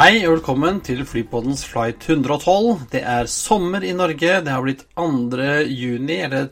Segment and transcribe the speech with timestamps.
[0.00, 2.86] Hei og velkommen til Flypoddens flight 112.
[2.88, 4.38] Det er sommer i Norge.
[4.40, 5.08] Det har blitt 2.
[5.68, 6.46] juni, eller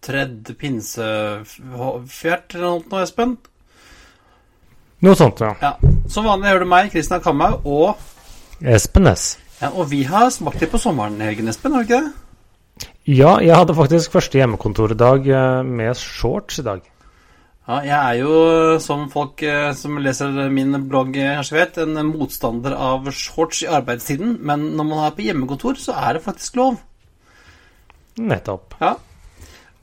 [0.00, 3.34] tredje pinsefjert eller noe, Espen?
[5.04, 5.50] Noe sånt, ja.
[5.60, 5.74] Ja.
[6.08, 9.34] Som vanlig hører du meg, Kristian Kamhaug, og Espen S.
[9.60, 12.88] ja, Og vi har smakt litt på sommeren i helgen, Espen, har vi ikke det?
[13.12, 16.80] Ja, jeg hadde faktisk første hjemmekontordag eh, med shorts i dag.
[17.70, 18.30] Ja, jeg er jo,
[18.82, 23.68] som folk eh, som leser min blogg eh, kanskje vet, en motstander av shorts i
[23.70, 24.40] arbeidstiden.
[24.42, 26.80] Men når man er på hjemmekontor, så er det faktisk lov.
[28.18, 28.74] Nettopp.
[28.82, 28.96] Ja.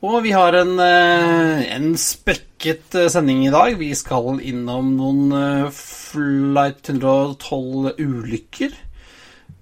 [0.04, 3.80] Og vi har en, eh, en spekket eh, sending i dag.
[3.80, 8.76] Vi skal innom noen eh, Flight 112-ulykker.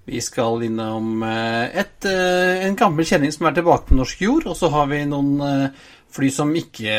[0.06, 4.50] Vi skal innom eh, et, eh, en gammel kjenning som er tilbake på norsk jord.
[4.50, 6.94] Og så har vi noen eh, fly som ikke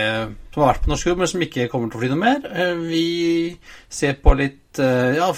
[0.53, 2.45] som har vært på norsk jord, men som ikke kommer til å fly noe mer.
[2.49, 3.07] Eh, Vi
[3.89, 5.31] ser på litt eh, ja,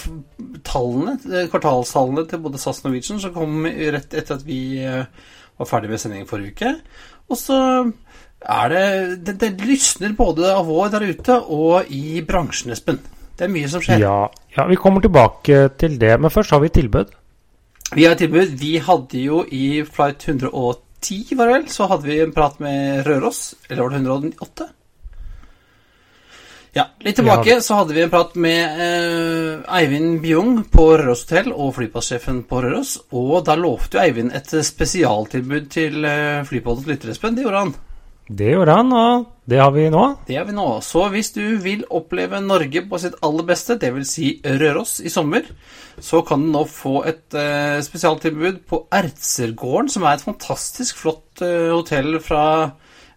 [0.66, 5.68] tallene, eh, kvartalstallene til både SAS og Norwegian, som kom rett etter at vi var
[5.68, 6.74] ferdig med sendingen forrige uke.
[7.30, 7.60] Og så
[8.40, 8.84] er det
[9.26, 13.00] Det, det lysner både av vår der ute og i bransjen, Espen.
[13.36, 14.00] Det er mye som skjer.
[14.00, 17.12] Ja, ja, vi kommer tilbake til det, men først har vi tilbud.
[17.94, 18.56] Vi har et tilbud.
[18.60, 20.20] Vi hadde jo i flight
[21.00, 23.54] 110, var det vel, så hadde vi en prat med Røros.
[23.68, 24.68] Eller var det 108?
[26.72, 27.60] Ja, litt tilbake Ja.
[27.60, 32.62] så hadde vi en prat med eh, Eivind Bjung på Røros hotell og flyplassjefen på
[32.62, 32.98] Røros.
[33.10, 37.74] Og da lovte jo Eivind et spesialtilbud til eh, Flypodens lyttere, Det gjorde han.
[38.30, 40.02] Det gjorde han, og det har vi nå.
[40.28, 40.66] Det har vi nå.
[40.86, 44.12] Så hvis du vil oppleve Norge på sitt aller beste, dvs.
[44.12, 45.48] Si Røros i sommer,
[45.98, 51.42] så kan du nå få et uh, spesialtilbud på Ertsergården, som er et fantastisk flott
[51.42, 52.44] uh, hotell fra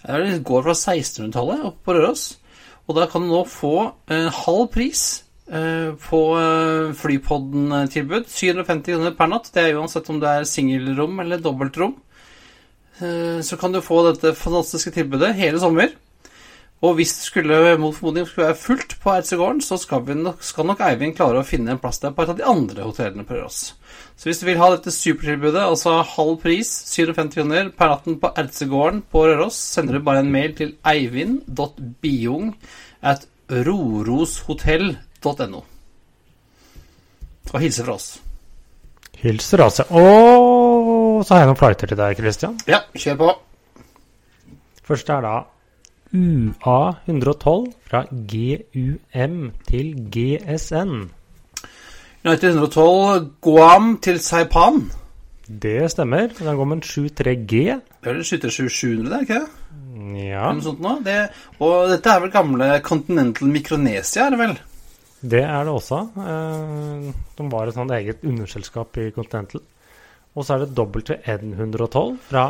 [0.04, 2.26] Det går fra 1600-tallet oppe på Røros.
[2.90, 3.76] Og da kan du nå få
[4.12, 6.20] en halv pris eh, på
[7.00, 8.26] Flypodden-tilbud.
[8.28, 9.48] 750 kroner per natt.
[9.56, 11.94] Det er uansett om det er singelrom eller dobbeltrom.
[13.02, 15.90] Eh, så kan du få dette fantastiske tilbudet hele sommer.
[16.84, 20.66] Og hvis det skulle mot formodning skulle være fullt på Ertsegården, så skal, nok, skal
[20.68, 23.38] nok Eivind klare å finne en plass der på et av de andre hotellene på
[23.38, 23.72] Røros.
[24.20, 28.34] Så hvis du vil ha dette supertilbudet, altså halv pris, 57 kroner per natten på
[28.36, 32.52] Ertsegården på Røros, sender du bare en mail til eivind.biung
[33.00, 35.64] at roroshotell.no.
[37.54, 38.20] Og hilse fra oss.
[39.24, 39.86] Hilser altså.
[41.24, 42.56] Og så har jeg noen flighter til deg, Christian.
[42.68, 43.28] Ja, kjør på.
[44.84, 45.36] Første er da
[46.12, 49.38] UA112 fra GUM
[49.70, 50.92] til GSN.
[52.28, 54.82] United 112 Guam til Saipan.
[55.48, 56.28] Det stemmer.
[56.36, 57.56] Den går med en 73G.
[57.56, 59.50] Det er vel 77700, det ikke det?
[60.28, 60.98] Ja, Eller noe sånt nå.
[61.08, 61.18] Det,
[61.64, 64.58] og dette er vel gamle Continental Micronesia, er det vel?
[65.24, 66.02] det er det også.
[66.20, 69.64] Eh, De var et sånt eget underselskap i Continental.
[70.36, 72.48] Og så er det WN112 fra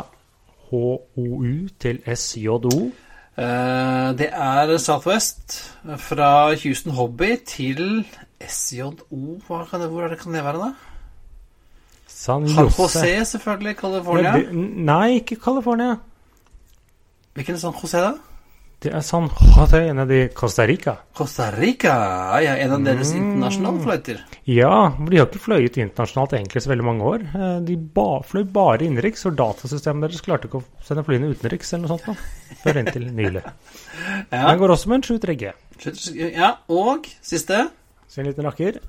[0.70, 2.70] HOU til SJO.
[3.36, 5.58] Eh, det er Southwest
[5.98, 8.04] fra Houston Hobby til
[8.40, 8.90] SJO
[9.46, 10.72] Hva kan det, Hvor er det, kan det være, da?
[12.06, 13.24] San Jose.
[13.24, 13.76] Selvfølgelig.
[13.76, 14.36] California.
[14.52, 15.96] Nei, ikke California.
[17.34, 18.12] Hvilken San José, da?
[18.84, 20.92] Det er San Jose nede i Costa Rica.
[21.16, 21.94] Costa Rica.
[22.44, 24.18] Ja, en av deres internasjonale fløyter
[24.50, 27.24] Ja, de har ikke fløyet internasjonalt egentlig så veldig mange år.
[27.32, 31.72] Eh, De ba, fløy bare innenriks, og datasystemet deres klarte ikke å sende flyene utenriks
[31.72, 32.10] eller noe sånt.
[32.10, 33.44] da, Før inntil nylig.
[34.34, 34.50] Ja.
[34.50, 35.52] Den går også med en 73G.
[36.34, 37.62] ja, og siste
[38.10, 38.80] Så en liten rakker.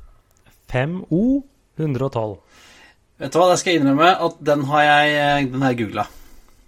[0.71, 1.21] 5O
[1.79, 2.35] 112.
[3.21, 6.07] Vet du hva, det skal jeg innrømme at den har jeg, den har jeg googla.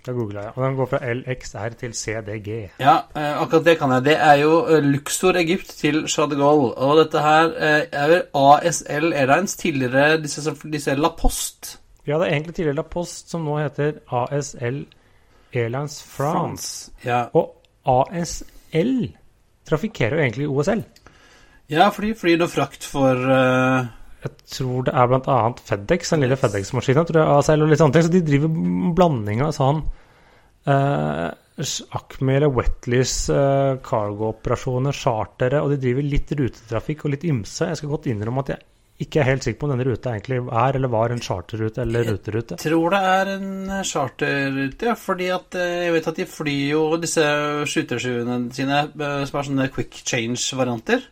[0.08, 0.52] Da googla jeg.
[0.56, 2.50] Og den går fra LXR til CDG.
[2.80, 4.06] Ja, eh, akkurat det kan jeg.
[4.06, 6.70] Det er jo eh, Luxor Egypt til Shah de Gaulle.
[6.78, 11.74] Og dette her eh, er vel ASL Airlines, tidligere disse, disse La Post.
[12.08, 14.86] Ja, det er egentlig tidligere La Post, som nå heter ASL
[15.54, 16.92] Airlines France.
[17.04, 17.26] Ja.
[17.36, 17.52] Og
[17.84, 19.12] ASL
[19.68, 20.84] trafikkerer jo egentlig OSL.
[21.70, 23.88] ja, fordi flyr noe frakt for eh,
[24.24, 25.40] Jeg tror det er bl.a.
[25.70, 28.08] FedEx, den lille FedEx-maskinen, tror jeg, ASL og litt sånne ting.
[28.08, 28.56] Så de driver
[28.98, 29.84] blanding av sånn
[30.68, 31.28] eh,
[31.98, 37.70] Acme eller Wetleys eh, cargo-operasjoner, chartere, og de driver litt rutetrafikk og litt ymse.
[37.70, 38.66] Jeg skal godt innrømme at jeg
[39.04, 42.08] ikke er helt sikker på om denne ruta egentlig er eller var en charterrute eller
[42.10, 42.58] ruterute.
[42.58, 46.64] Jeg tror det er en charterrute, ja, fordi at eh, jeg vet at de flyr
[46.72, 47.26] jo disse
[47.70, 51.06] skytersjuene sine eh, som er sånne quick change-varianter.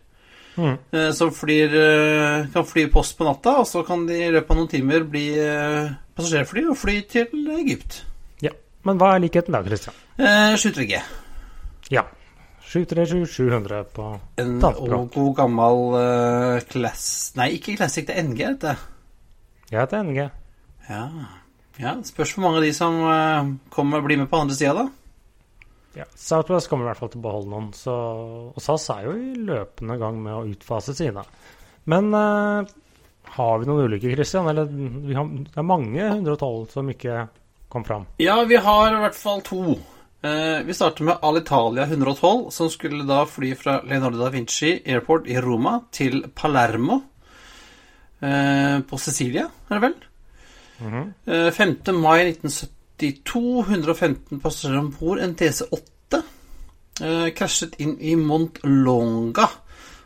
[0.56, 0.78] Mm.
[0.92, 4.52] Eh, Som flyr, eh, kan fly post på natta, og så kan de i løpet
[4.52, 8.04] av noen timer bli eh, passasjerfly og fly til Egypt.
[8.42, 8.52] Ja.
[8.88, 9.96] Men hva er likheten da, Christian?
[10.18, 11.02] Eh, 737G.
[11.92, 12.06] Ja.
[12.66, 14.06] 737-700 på
[14.42, 17.32] En og god gammel uh, class...
[17.38, 18.74] Nei, ikke classic, det er NG, dette.
[19.70, 20.20] det er NG.
[20.90, 21.04] Ja.
[21.80, 21.94] ja.
[22.04, 25.05] Spørs hvor mange av de som uh, kommer blir med på andre sida, da.
[25.96, 27.94] Ja, Southwest kommer i hvert fall til å beholde noen, så,
[28.52, 31.24] og SAS er jo i løpende gang med å utfase sine.
[31.92, 32.74] Men eh,
[33.38, 34.50] har vi noen ulykker, Christian?
[34.52, 37.26] Eller vi har, det er mange 112 som ikke
[37.72, 38.08] kom fram.
[38.22, 39.78] Ja, vi har i hvert fall to.
[40.26, 45.28] Eh, vi starter med Alitalia 112, som skulle da fly fra Leonardo da Vinci Airport
[45.30, 47.02] i Roma til Palermo
[48.20, 49.98] eh, på Sicilia, er det vel?
[50.86, 51.04] Mhm.
[51.26, 51.76] Eh, 5.
[51.96, 52.36] mai
[52.96, 56.22] 1972, 115 passasjerer om bord, en DC-8.
[57.04, 59.50] Eh, krasjet inn i Mont Longa,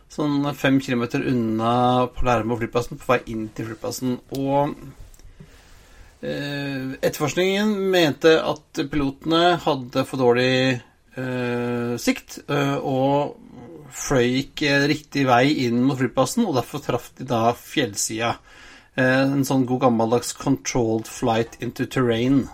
[0.10, 4.16] sånn fem kilometer unna Palermo flyplassen, på vei inn til flyplassen.
[4.40, 4.74] Og
[6.26, 10.80] eh, etterforskningen mente at pilotene hadde for dårlig
[11.14, 13.38] eh, sikt, eh, og
[13.94, 18.40] fløy ikke riktig vei inn mot flyplassen, og derfor traff de da fjellsida.
[19.00, 22.50] En sånn god gammeldags controlled flight into terrain.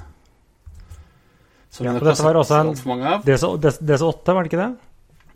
[1.76, 3.24] Som Ja, det var også en- altfor mange av.
[3.26, 4.76] DC8, var det ikke det?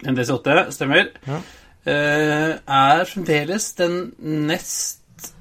[0.08, 1.10] En DC8, stemmer.
[1.28, 1.40] Ja.
[1.90, 4.14] Uh, er fremdeles den
[4.48, 5.34] nest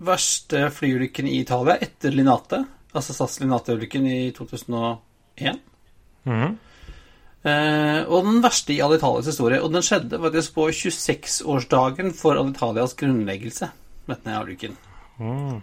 [0.00, 2.64] verste flyulykken i Italia etter Linate.
[2.92, 5.60] Altså SAS Linate-ulykken i 2001.
[6.24, 6.58] Mhm.
[7.40, 9.62] Uh, og den verste i Alitalias historie.
[9.62, 13.70] Og den skjedde faktisk på 26-årsdagen for Alitalias grunnleggelse.
[14.10, 14.76] Denne ulykken.
[15.18, 15.62] Mm.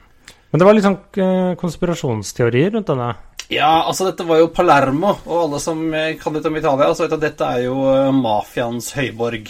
[0.52, 3.10] Men det var litt sånn eh, konspirasjonsteorier rundt denne.
[3.48, 7.06] Ja, altså dette var jo Palermo, og alle som eh, kan litt om Italia, så
[7.06, 9.48] vet at dette er jo eh, mafiaens høyborg.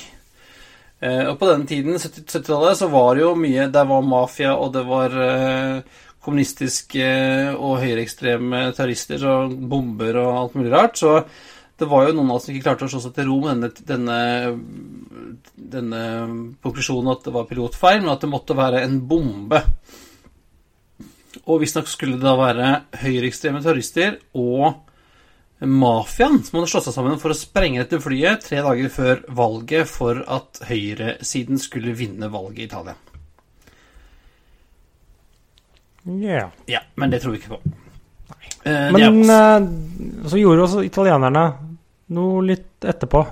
[1.02, 4.54] Eh, og på denne tiden, 70 70-tallet, så var det jo mye Der var mafia,
[4.54, 5.18] og det var
[6.28, 7.10] kommunistiske
[7.56, 11.00] og høyreekstreme terrorister og bomber og alt mulig rart.
[11.00, 11.18] Så
[11.80, 13.64] det var jo noen av oss som ikke klarte å slå seg til ro med
[13.64, 15.38] denne, denne,
[15.78, 16.02] denne
[16.66, 19.64] konklusjonen at det var pilotfeil, men at det måtte være en bombe.
[21.48, 24.84] Og visstnok skulle det da være høyreekstreme terrorister og
[25.58, 29.90] mafiaen som hadde slått seg sammen for å sprenge dette flyet tre dager før valget
[29.90, 32.98] for at høyresiden skulle vinne valget i Italia.
[36.08, 36.46] Ja.
[36.70, 37.62] Ja, men det tror vi ikke på.
[38.64, 41.46] Eh, Men eh, så gjorde også italienerne
[42.16, 43.26] noe litt etterpå.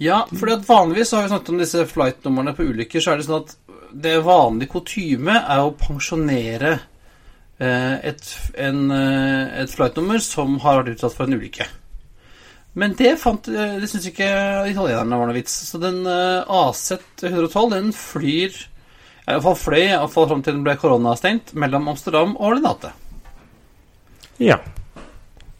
[0.00, 3.26] Ja, fordi at vanligvis har vi snakket om disse flight-numrene på ulykker, så er det
[3.28, 3.56] sånn at
[3.96, 6.76] det vanlige kutyme er å pensjonere
[7.56, 8.26] Eh, et,
[8.60, 11.64] en, eh, et flightnummer som har vært utsatt for en ulykke.
[12.76, 14.28] Men det, fant, eh, det syns ikke
[14.68, 15.54] italienerne var noe vits.
[15.70, 18.52] Så den AZ-112 den flyr
[19.26, 22.90] i hvert fall fløy iallfall fram til den ble koronastengt mellom Amsterdam og Lenate.
[24.38, 24.58] Ja.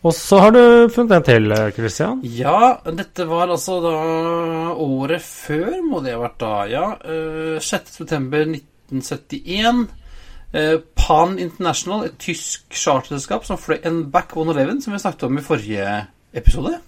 [0.06, 2.20] Og så har du funnet en til, Christian.
[2.22, 3.90] Ja, dette var altså da
[4.76, 6.66] året før, må det ha vært da.
[6.70, 6.96] Ja,
[7.58, 10.05] 6.9.1971.
[10.96, 15.44] Pan International, et tysk charterselskap som fløy en Back 111, som vi snakket om i
[15.44, 15.96] forrige
[16.36, 16.78] episode.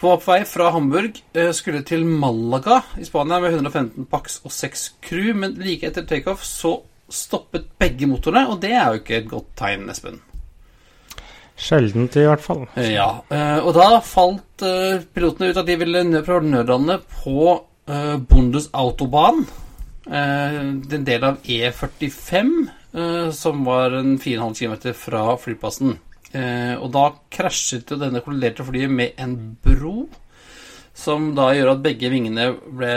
[0.00, 4.82] På oppvei fra Hamburg eh, skulle til Malaga i Spania med 115 pax og 6
[5.06, 6.76] crew, men like etter takeoff så
[7.08, 10.18] stoppet begge motorene, og det er jo ikke et godt tegn, Espen.
[11.54, 12.64] Sjeldent, i hvert fall.
[12.74, 17.60] Eh, Ja, eh, og da falt eh, pilotene ut at de ville prøve nødlandet på
[17.84, 19.44] Bundes Bundesautobahn.
[20.06, 25.98] Eh, en del av E45, eh, som var en 4,5 km fra flyplassen.
[26.32, 30.08] Eh, og da krasjet jo denne kolliderte flyet med en bro,
[30.94, 32.92] som da gjør at begge vingene ble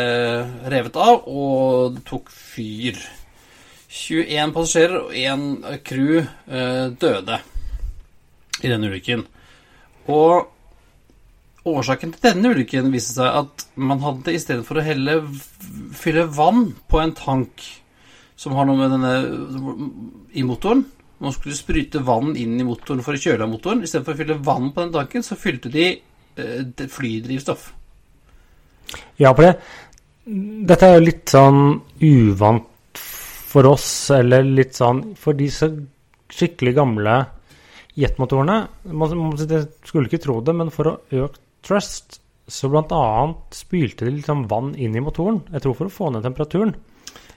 [0.69, 2.99] revet av, og det tok fyr.
[3.87, 6.19] 21 passasjerer og 1 crew
[6.99, 7.37] døde
[8.59, 9.23] i denne ulykken.
[10.11, 10.51] Og
[11.73, 15.19] årsaken til denne ulykken viste seg at man hadde i stedet for å helle
[15.97, 17.65] fylle vann på en tank
[18.37, 19.13] som har noe med denne
[20.37, 20.85] i motoren
[21.17, 23.79] Man skulle sprute vann inn i motoren for å kjøle av motoren.
[23.81, 27.71] I stedet for å fylle vann på den tanken, så fylte de eh, flydrivstoff.
[29.17, 29.55] Ja, for det
[30.27, 31.61] Dette er jo litt sånn
[32.03, 33.01] uvant
[33.47, 35.71] for oss, eller litt sånn for de så
[36.29, 37.15] skikkelig gamle
[37.97, 38.57] jetmotorene
[38.91, 43.03] man skulle ikke tro det, men for å øke trust, så bl.a.
[43.51, 45.41] spylte de liksom vann inn i motoren.
[45.51, 46.75] Jeg tror for å få ned temperaturen.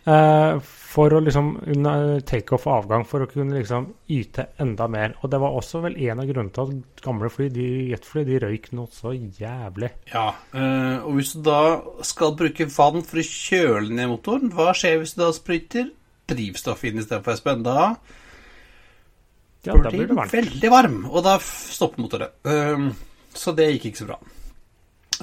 [0.07, 0.61] Eh,
[0.91, 5.13] for å liksom under takeoff og avgang, for å kunne liksom yte enda mer.
[5.23, 8.39] Og det var også vel en av grunnene til at gamle fly, de jetfly, de
[8.43, 9.91] røyk noe så jævlig.
[10.15, 11.61] Ja, eh, og hvis du da
[12.07, 15.93] skal bruke vann for å kjøle ned motoren, hva skjer hvis du da sprøyter
[16.31, 17.63] drivstoff inn istedenfor, Espen?
[17.67, 17.77] Da
[19.67, 20.33] Ja, blir da blir det varmt.
[20.33, 22.31] veldig varm, og da stopper motoren.
[22.49, 22.91] Ehm,
[23.35, 24.21] så det gikk ikke så bra.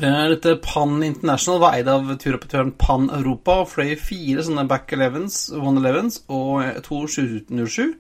[0.01, 4.93] Eh, Dette Pan International var eid av turoperatøren Pan Europa og fløy fire sånne Back
[4.93, 7.95] 11s, 111s og eh, to 707.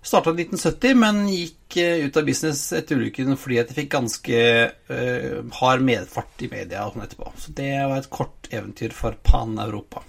[0.00, 3.90] Starta i 1970, men gikk eh, ut av business etter ulykken fordi at de fikk
[3.92, 4.44] ganske
[4.88, 7.34] uh, hard medfart i media og sånn etterpå.
[7.42, 10.00] Så det var et kort eventyr for Pan Europa.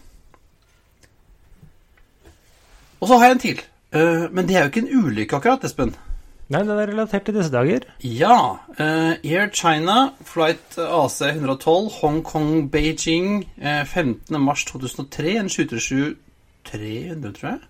[3.02, 3.66] Og så har jeg en til.
[3.92, 5.98] Uh, men det er jo ikke en ulykke akkurat, Espen.
[6.52, 7.86] Nei, det er relatert til disse dager.
[8.04, 8.38] Ja.
[8.76, 14.36] Uh, Air China, flight AC 112, Hongkong-Beijing, uh, 15.
[14.44, 15.38] mars 2003.
[15.40, 17.62] En 737-300, tror jeg.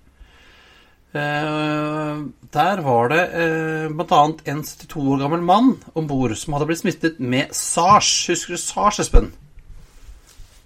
[1.12, 4.24] Uh, der var det uh, bl.a.
[4.50, 8.10] en 72 år gammel mann om bord som hadde blitt smittet med SARS.
[8.32, 9.30] Husker du SARS, Espen?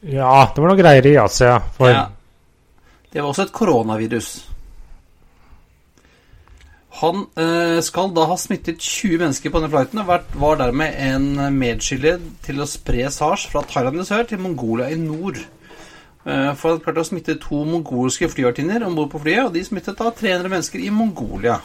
[0.05, 1.57] Ja, det var noe greier i Asia.
[1.75, 2.07] For Ja.
[3.11, 4.29] Det var også et koronavirus.
[7.01, 11.57] Han eh, skal da ha smittet 20 mennesker på denne flighten og var dermed en
[11.57, 12.13] medskyldig
[12.45, 15.41] til å spre SARS fra Thailand i sør til Mongolia i nord.
[16.25, 19.65] Eh, for han klarte å smitte to mongolske flyvertinner om bord på flyet, og de
[19.67, 21.59] smittet da 300 mennesker i Mongolia.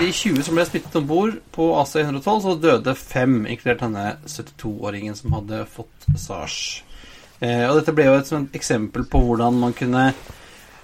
[0.00, 5.18] De 20 som ble smittet om bord på AC-112, så døde fem, inkludert denne 72-åringen
[5.18, 6.58] som hadde fått SARS.
[7.44, 10.10] Eh, og dette ble jo et eksempel på hvordan man kunne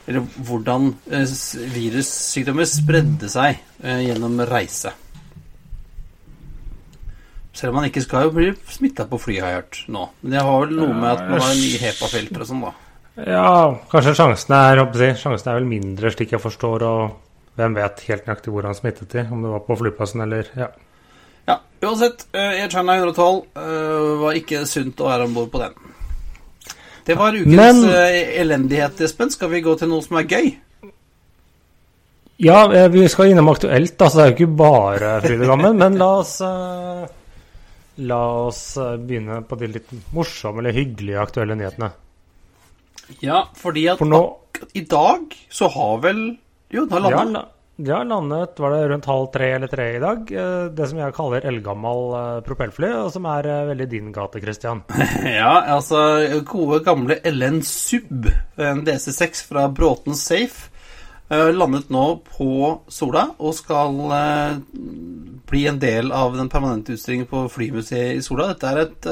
[0.07, 1.27] Eller hvordan eh,
[1.75, 4.93] virussykdommer spredde seg eh, gjennom reise.
[7.57, 10.09] Selv om man ikke skal jo bli smitta på fly, har jeg hørt nå.
[10.21, 12.73] Men det har vel noe med at man har nye HEPA-filtre og sånn, da.
[13.17, 13.53] Ja,
[13.89, 14.83] kanskje sjansen er,
[15.17, 19.15] sjansen er vel mindre, slik jeg forstår, og hvem vet helt nøyaktig hvor han smittet
[19.15, 20.69] de, om det var på flyplassen eller Ja.
[21.47, 22.27] Ja, uansett.
[22.35, 25.77] Air China 112 eh, var ikke sunt å være om bord på den.
[27.07, 29.31] Det var ukens Men- eh, elendighet, Espen.
[29.31, 30.49] Skal vi gå til noe som er gøy?
[32.39, 35.53] Ja, eh, vi skal innom aktuelt, da, så det er jo ikke bare fryd og
[35.55, 35.79] gammen.
[35.81, 37.07] Men la oss eh,
[37.99, 41.89] La oss begynne på de litt morsomme eller hyggelige aktuelle nyhetene.
[43.25, 44.21] Ja, fordi at For nå
[44.77, 46.21] i dag så har vel
[46.75, 47.41] Jo, da lander de har, landa.
[47.41, 50.31] la- de har landet var det rundt halv tre eller tre i dag.
[50.33, 54.41] eh, Det som jeg kaller eldgammel eh, propellfly, og som er eh, veldig din gate,
[54.41, 54.81] Christian.
[55.41, 56.01] Ja, altså
[56.49, 60.73] gode gamle LN Sub, en DC6 fra Bråten Safe,
[61.29, 62.47] landet nå på
[62.87, 63.97] Sola og skal
[65.51, 68.53] bli en del av den permanente utstillingen på Flymuseet i Sola.
[68.53, 69.09] Dette er et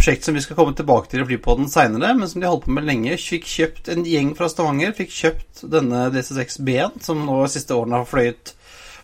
[0.00, 2.72] prosjekt som vi skal komme tilbake til i Flypodden seinere, men som de holdt på
[2.72, 3.18] med lenge.
[3.20, 7.76] Fikk kjøpt En gjeng fra Stavanger fikk kjøpt denne DC6 B-en, som nå de siste
[7.76, 8.54] årene har fløyet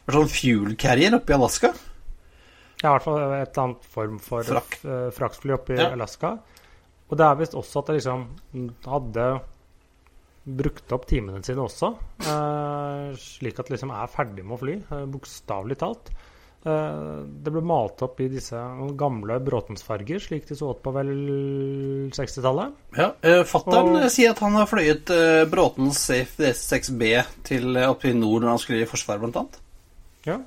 [0.07, 1.73] for sånn fuel carrier oppe i Alaska.
[2.81, 4.79] Ja, i hvert fall et eller annet form for Frak.
[4.85, 5.91] eh, fraktfly oppe i Ja.
[5.93, 6.39] Alaska.
[7.11, 8.25] Og det er visst også at det liksom
[8.87, 9.27] hadde
[10.47, 11.93] brukt opp timene sine også,
[12.25, 16.11] eh, slik at det liksom er ferdig med å fly, eh, bokstavelig talt.
[16.67, 18.59] Eh, det ble malt opp i disse
[18.99, 21.13] gamle Bråtensfarger, slik de så ut på vel
[22.17, 22.75] 60-tallet.
[22.97, 27.13] Ja, uh, Fattern sier at han har fløyet uh, Bråtens Safe DC6B
[27.47, 29.59] til opp oppe i nord når han skulle i Forsvaret, blant annet.
[30.27, 30.41] Ja.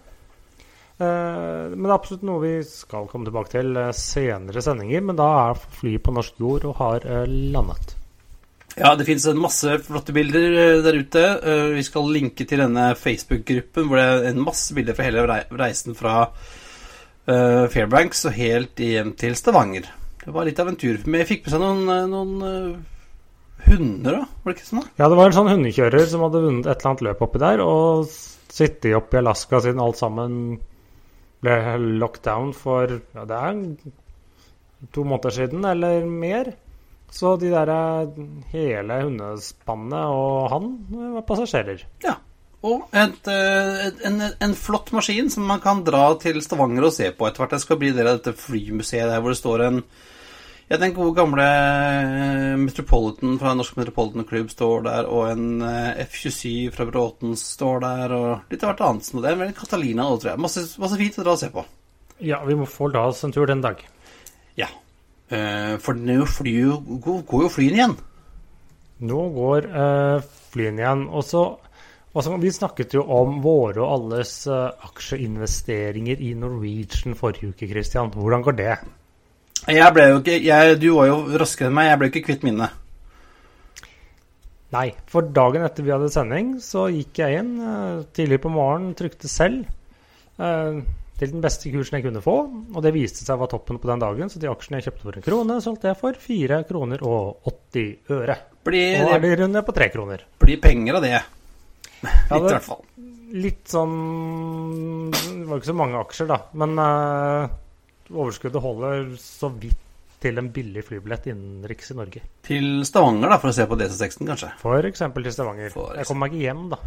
[1.00, 5.06] Eh, men det er absolutt noe vi skal komme tilbake til eh, senere sendinger.
[5.06, 7.96] Men da er flyet på norsk jord og har eh, landet.
[8.78, 11.24] Ja, det fins masse flotte bilder uh, der ute.
[11.42, 15.26] Uh, vi skal linke til denne Facebook-gruppen hvor det er en masse bilder fra hele
[15.60, 19.90] reisen fra uh, Fairbanks og helt hjem til Stavanger.
[20.20, 21.02] Det var litt av en tur.
[21.08, 22.88] Men jeg fikk med seg noen, noen
[23.66, 24.26] hunder, da.
[24.44, 24.84] Var det ikke sånn?
[24.84, 24.96] da?
[25.00, 27.64] Ja, det var en sånn hundekjører som hadde vunnet et eller annet løp oppi der,
[27.64, 28.12] og
[28.50, 30.36] sittet oppe i Alaska siden alt sammen
[31.44, 31.56] ble
[32.00, 33.60] locked down for ja, det er
[34.96, 36.52] to måneder siden eller mer.
[37.12, 37.72] Så de der
[38.54, 41.86] hele hundespannet og han eh, var passasjerer.
[42.06, 42.20] Ja.
[42.60, 46.92] Og et, uh, et, en, en flott maskin som man kan dra til Stavanger og
[46.92, 47.56] se på etter hvert.
[47.56, 49.84] Det skal bli del av dette flymuseet der hvor det står en
[50.70, 56.04] Ja, den gode gamle eh, Metropolitan fra Norsk Metropolitan Club står der, og en eh,
[56.04, 59.08] F27 fra Bråten står der, og litt av hvert annet.
[59.08, 60.42] Så det er vel Catalina òg, tror jeg.
[60.46, 61.64] Masse, masse fint å dra og se på.
[62.22, 63.82] Ja, vi må få ta oss en tur den dag.
[64.60, 64.70] Ja.
[65.30, 67.98] Eh, for nå går, jo flyene igjen.
[69.10, 71.04] Nå går eh, flyene igjen.
[71.14, 71.44] Og så
[72.14, 78.12] altså, Vi snakket jo om våre og alles eh, aksjeinvesteringer i Norwegian forrige uke, Christian.
[78.14, 78.76] Hvordan går det?
[79.70, 81.92] Jeg ble jo ikke jeg, Du var jo raskere enn meg.
[81.92, 82.78] Jeg ble ikke kvitt minnet.
[84.74, 88.94] Nei, for dagen etter vi hadde sending, så gikk jeg inn eh, tidlig på morgenen,
[88.98, 89.64] trykte selv
[90.38, 90.78] uh,
[91.20, 92.36] til den beste kursen jeg kunne få.
[92.74, 95.20] Og det viste seg var toppen på den dagen, så de aksjene jeg kjøpte for
[95.20, 98.38] en krone, solgte jeg for 4 kroner og 80 øre.
[98.70, 100.24] Blir, Nå er de runde på 3 kroner.
[100.40, 101.20] blir penger av det.
[102.04, 102.84] Litt, i hvert fall.
[103.36, 103.96] Litt sånn
[105.12, 106.40] Det var ikke så mange aksjer, da.
[106.62, 107.52] Men uh,
[108.16, 109.86] overskuddet holder så vidt
[110.20, 112.22] til en billig flybillett innenriks i Norge.
[112.44, 114.50] Til Stavanger, da, for å se på DC6-en, kanskje.
[114.60, 115.72] For eksempel til Stavanger.
[115.72, 116.80] For Jeg kommer meg ikke hjem, da.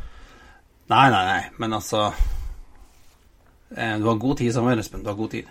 [0.92, 2.10] Nei, nei, nei, men altså
[3.74, 5.02] Du har god tid, Samuel Espen.
[5.04, 5.48] Du har god tid.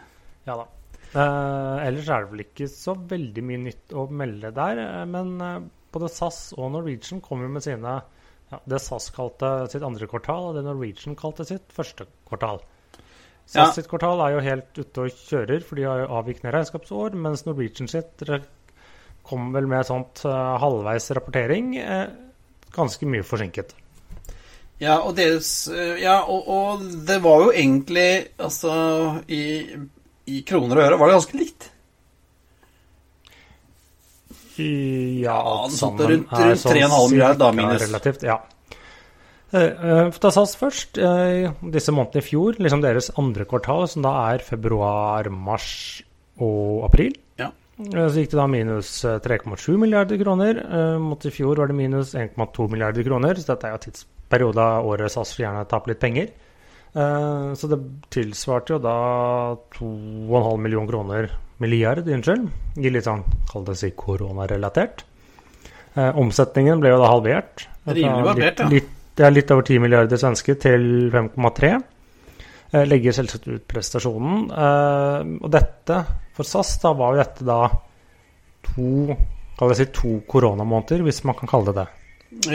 [0.48, 0.68] Ja da.
[1.12, 4.80] Eh, ellers er det vel ikke så veldig mye nytt å melde der.
[4.80, 5.60] eh, Men eh,
[5.92, 7.98] både SAS og Norwegian kommer med sine
[8.51, 12.62] ja, Det SAS kalte sitt andre kvartal, og det Norwegian kalte sitt første kvartal.
[13.46, 13.72] SAS Ja.
[13.75, 17.46] sitt kvartal er jo helt ute og kjører, for de har jo avvikende regnskapsår, mens
[17.48, 18.24] Norwegian sitt
[19.28, 22.08] kom vel med sånt eh, halvveis rapportering, eh,
[22.75, 23.75] ganske mye forsinket.
[24.82, 28.08] Ja, og deres eh, Ja, og, og det var jo egentlig
[28.42, 28.72] Altså
[29.30, 29.42] i,
[30.32, 31.68] i kroner og øre var det ganske likt.
[34.62, 37.82] Ja, alt sånn sammen rundt- rundt 3,5 milliarder, da, minus.
[37.88, 38.36] Relativt, ja.
[39.54, 41.00] Eh, eh, Ta SAS først.
[41.74, 46.04] Disse månedene i fjor, liksom deres andre kvartal, som da er februar, mars
[46.40, 47.50] og april, Ja.
[47.80, 50.62] så gikk det da minus eh, 3,7 milliarder kroner.
[51.00, 53.82] Mot i fjor var det minus 1,2 milliarder kroner, så dette er jo
[54.32, 56.30] tidsperiode av året SAS gjerne taper litt penger.
[56.94, 62.50] Eh, Så det tilsvarte jo da 2,5 millioner kroner milliard, unnskyld.
[62.78, 65.04] I litt sånn, kall det si koronarelatert.
[65.96, 67.68] Eh, omsetningen ble jo da halvert.
[67.86, 68.68] Rimelig barbert, ja.
[68.70, 71.84] litt, det er litt over 10 milliarder svenske til 5,3.
[72.74, 74.50] Eh, legger selvsagt ut prestasjonen.
[75.42, 77.68] Og dette, for SAS, da var jo dette da
[78.64, 79.18] to
[79.76, 81.88] si to koronamåneder, hvis man kan kalle det det.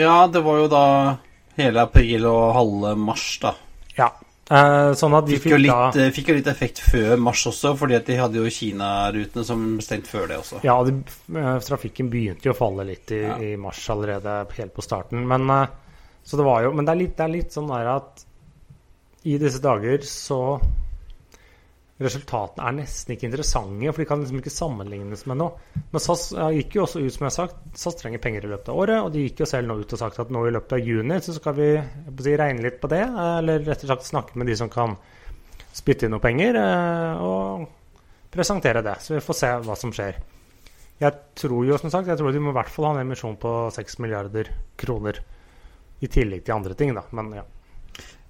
[0.01, 1.17] ja, det var jo da
[1.57, 3.53] hele april og halve mars, da.
[3.97, 4.11] Ja.
[4.47, 7.73] Eh, sånn at de Fikk jo, litt, eh, fikk jo litt effekt før mars også,
[7.75, 10.61] fordi at de hadde jo Kina-rutene som stengt før det også.
[10.63, 10.93] Ja, de,
[11.35, 13.35] eh, trafikken begynte jo å falle litt i, Ja.
[13.43, 15.27] i mars allerede, helt på starten.
[15.27, 15.67] Men, eh,
[16.23, 18.23] så det, var jo, men det, er litt, det er litt sånn der at
[19.25, 20.61] i disse dager så
[21.97, 25.77] Resultatene er nesten ikke interessante, for de kan liksom ikke sammenlignes med noe.
[25.89, 28.69] Men SAS gikk jo også ut, som jeg har sagt, SAS trenger penger i løpet
[28.69, 28.99] av året.
[29.01, 31.17] Og de gikk jo selv nå ut og sagt at nå i løpet av juni
[31.25, 33.01] så skal vi si, regne litt på det.
[33.01, 34.93] Eller rett og slett snakke med de som kan
[35.73, 37.65] spytte inn noe penger, eh, og
[38.33, 38.99] presentere det.
[39.01, 40.21] Så vi får se hva som skjer.
[41.01, 43.41] Jeg tror jo, som sagt, jeg tror de må i hvert fall ha en emisjon
[43.41, 45.21] på 6 milliarder kroner.
[45.97, 47.07] I tillegg til andre ting, da.
[47.17, 47.43] Men ja.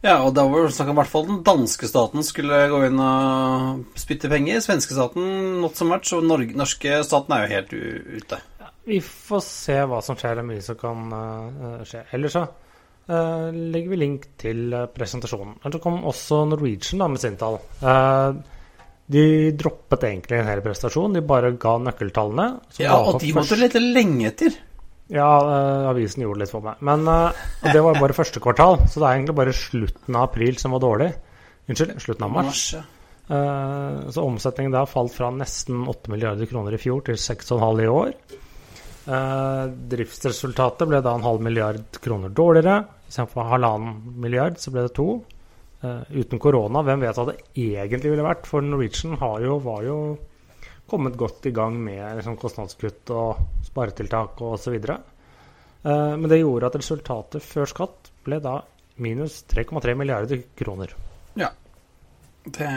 [0.06, 2.84] Ja, og da var det snakk om i hvert fall den danske staten skulle gå
[2.86, 4.62] inn og spytte penger.
[4.62, 7.74] Svenske staten not so much, og Norge, norske staten er jo helt
[8.22, 8.40] ute.
[8.88, 10.40] Vi får se hva som skjer.
[10.40, 12.06] Er mye som kan uh, skje.
[12.16, 15.58] Ellers så uh, legger vi link til eh, presentasjonen.
[15.64, 17.60] Men så kom også Norwegian da med sin tall.
[19.08, 21.18] De droppet egentlig en hel prestasjon.
[21.18, 22.48] De bare ga nøkkeltallene.
[22.80, 24.56] Ja, og de måtte lete lenge etter.
[25.13, 26.82] Ja, eh, avisen gjorde det litt for meg.
[26.84, 30.60] Men eh, det var bare første kvartal, så det er egentlig bare slutten av april
[30.60, 31.12] som var dårlig.
[31.67, 32.63] Unnskyld, slutten av mars.
[32.76, 37.89] Eh, så omsetningen da falt fra nesten 8 milliarder kroner i fjor til 6,5 i
[37.91, 38.13] år.
[39.08, 39.63] Eh,
[39.96, 42.82] driftsresultatet ble da en halv milliard kroner dårligere.
[43.08, 45.10] Istedenfor halvannen milliard så ble det to.
[45.84, 48.48] Eh, uten korona, hvem vet hva det egentlig ville vært?
[48.50, 50.00] For Norwegian har jo, var jo
[50.89, 54.78] kommet godt i gang med liksom, kostnadskutt og sparetiltak og osv.
[54.80, 58.60] Uh, men det gjorde at resultatet før skatt ble da
[59.04, 60.95] minus 3,3 milliarder kroner.
[61.38, 61.52] Ja.
[62.43, 62.71] Det,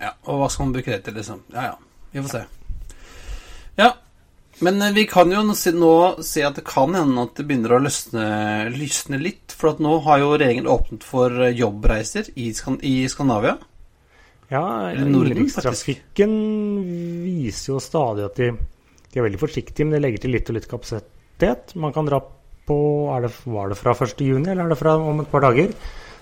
[0.00, 0.12] ja.
[0.28, 1.42] Og hva skal man bruke det til, liksom?
[1.54, 2.06] Ja, ja.
[2.10, 2.44] Vi får se.
[3.80, 3.90] Ja.
[4.60, 7.82] Men eh, vi kan jo nå se, at det kan hende at det begynner å
[7.82, 8.24] løsne,
[8.74, 9.54] lysne litt.
[9.56, 13.56] For nå har jo regjeringen åpnet for eh, jobbreiser i, Skan i Skandinavia.
[14.50, 16.32] Ja, innenrikstrafikken
[17.22, 18.50] viser jo stadig at de,
[19.12, 21.76] de er veldig forsiktige, men de legger til litt og litt kapasitet.
[21.78, 22.18] Man kan dra
[22.66, 22.78] på
[23.22, 24.24] det, Var det fra 1.
[24.26, 25.70] juni, eller er det fra om et par dager?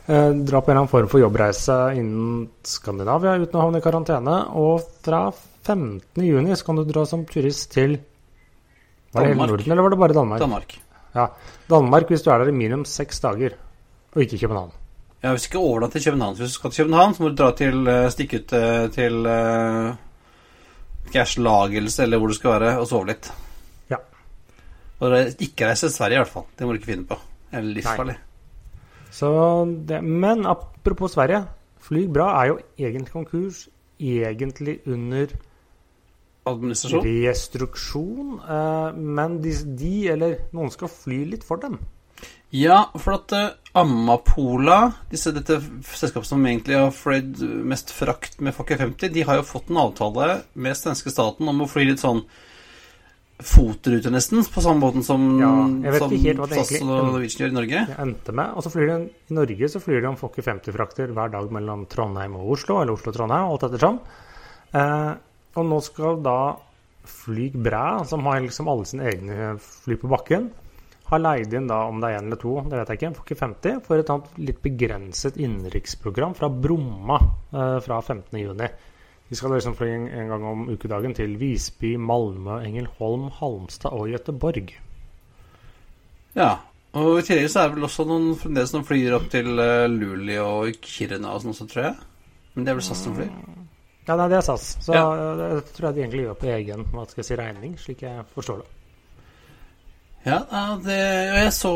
[0.08, 3.84] Eh, dra på en eller annen form for jobbreise innen Skandinavia uten å havne i
[3.84, 4.36] karantene.
[4.56, 5.26] Og fra
[5.68, 6.24] 15.
[6.24, 7.98] juni så kan du dra som turist til
[9.12, 9.50] Var det hele Danmark.
[9.52, 10.40] Norden, eller var det bare Danmark?
[10.44, 10.76] Danmark.
[11.14, 11.26] Ja,
[11.68, 13.56] Danmark hvis du er der i minimum seks dager,
[14.14, 14.72] og ikke København.
[15.22, 17.34] Ja, Hvis du ikke overnatter i København, hvis du skal til København, så må du
[17.34, 19.96] dra til eh, stikke ut eh, til uh,
[21.42, 23.32] Lagelse, eller hvor du skal være, og sove litt.
[23.90, 23.98] Ja.
[25.00, 26.46] Og ikke reise til Sverige, i hvert fall.
[26.58, 27.18] Det må du ikke finne på.
[27.50, 28.16] Det er livsfarlig.
[30.02, 31.46] Men apropos Sverige.
[31.80, 33.68] Flyg bra er jo egentlig konkurs.
[33.98, 35.26] Egentlig under
[36.46, 37.04] Administrasjon.
[37.04, 38.40] restruksjon.
[38.40, 41.78] Eh, men de, de, eller noen skal fly litt for dem.
[42.54, 48.56] Ja, for at uh, Amapola, disse, dette selskapet som egentlig har fløyd mest frakt med
[48.56, 52.00] Fokker 50, de har jo fått en avtale med svenske staten om å fly litt
[52.00, 52.22] sånn
[53.38, 55.50] fotruter, nesten, på samme måten som, Ja,
[56.00, 56.14] som
[56.50, 57.82] SAS og Norwegian gjør i Norge.
[57.86, 58.54] Det endte med.
[58.56, 61.84] Og så flyr de i Norge så flyr de om Fokker 50-frakter hver dag mellom
[61.90, 64.00] Trondheim og Oslo, eller Oslo-Trondheim, alt ettersom.
[64.74, 65.12] Eh,
[65.54, 66.40] og nå skal da
[67.08, 70.50] Flyg Bræ, som har liksom alle sine egne fly på bakken,
[71.08, 73.38] ha leid inn da, om det er én eller to, det vet jeg ikke, Fokker
[73.40, 77.18] 50, for et annet litt begrenset innenriksprogram fra Bromma
[77.52, 78.68] eh, fra 15.6.
[79.28, 84.08] De skal liksom fly en, en gang om ukedagen til Visby, Malmö, Engelholm, Halmstad og
[84.12, 84.72] Gøteborg.
[86.36, 86.54] Ja.
[86.98, 89.90] Og i tillegg så er det vel også noen fremdeles som flyr opp til Luleå
[89.92, 91.98] Luli og Kiruna og sånn også, tror jeg.
[92.54, 93.28] Men det er vel SAS som flyr.
[94.08, 94.64] Ja, nei, det er SAS.
[94.82, 95.04] Så Ja.
[95.12, 98.02] eh, det tror jeg de egentlig gjør på egen hva skal jeg si, regning, slik
[98.06, 98.68] jeg forstår det.
[100.28, 101.72] Ja, det, jeg så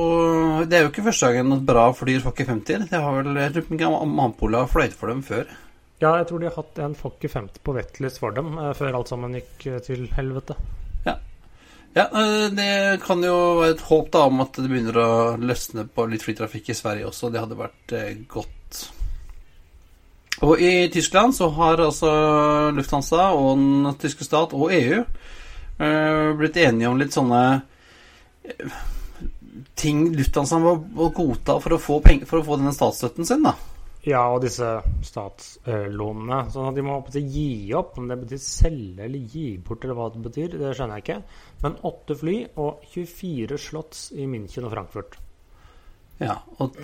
[0.68, 2.86] Det er jo ikke første gangen at bra flyr Fokker 50.
[2.90, 3.90] Det har vel jeg tror ikke
[4.26, 5.50] Ampola har fløyet for dem før.
[6.02, 8.98] Ja, jeg tror de har hatt en Fokker 50 på Vettlys for dem eh, før
[8.98, 10.56] alt sammen gikk eh, til helvete.
[11.06, 11.16] Ja,
[11.96, 12.08] ja
[12.52, 12.72] det
[13.06, 16.72] kan jo være et håp da om at det begynner å løsne på litt flytrafikk
[16.74, 17.30] i Sverige også.
[17.30, 18.82] Det hadde vært eh, godt.
[20.42, 22.10] Og i Tyskland så har altså
[22.74, 27.60] Lufthansa og den tyske stat og EU eh, blitt enige om litt sånne eh,
[29.78, 33.44] ting Lufthansa må, må godta for å få penger, for å få denne statsstøtten sin,
[33.46, 33.54] da.
[34.02, 34.66] Ja, og disse
[35.06, 36.38] statslånene.
[36.50, 37.94] Sånn at de må gi opp.
[38.00, 41.18] Om det betyr selge eller gi bort, eller hva det betyr, det skjønner jeg ikke.
[41.62, 45.14] Men åtte fly og 24 slotts i München og Frankfurt.
[46.22, 46.74] Ja, og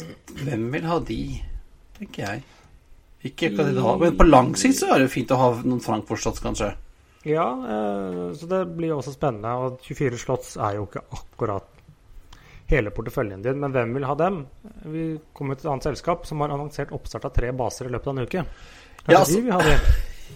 [0.45, 1.21] hvem vil ha de,
[1.99, 2.47] tenker jeg.
[3.27, 6.71] Ikke å men på lang sikt så er det fint å ha noen Frankfurt-slotts, kanskje.
[7.27, 9.55] Ja, eh, så det blir også spennende.
[9.59, 11.75] Og 24 slotts er jo ikke akkurat
[12.69, 14.43] hele porteføljen din, men hvem vil ha dem?
[14.93, 18.11] Vi kommer til et annet selskap som har annonsert oppstart av tre baser i løpet
[18.11, 18.45] av en uke.
[18.45, 19.79] Kanskje Ja, altså- de vil ha?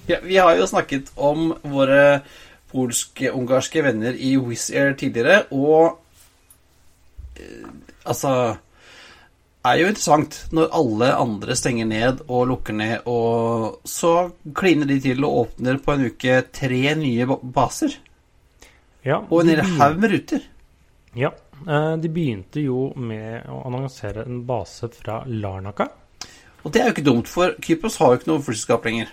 [0.09, 2.23] Ja, vi har jo snakket om våre
[2.73, 5.99] polsk-ungarske venner i Wizz Air tidligere, og
[7.37, 7.69] eh,
[8.07, 8.57] altså
[9.67, 14.99] er jo interessant når alle andre stenger ned og lukker ned, og så kliner de
[15.03, 17.95] til og åpner på en uke tre nye baser.
[19.07, 20.45] Ja, Og en hel haug med ruter.
[21.19, 21.33] Ja,
[21.67, 25.89] eh, de begynte jo med å annonsere en base fra Larnaca.
[26.63, 29.11] Og det er jo ikke dumt, for Kypros har jo ikke noe flyselskap lenger.